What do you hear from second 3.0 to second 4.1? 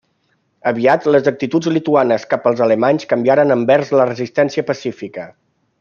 canviaren envers la